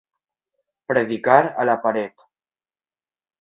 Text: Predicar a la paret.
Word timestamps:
Predicar 0.91 1.35
a 1.65 1.67
la 1.71 1.75
paret. 1.85 2.27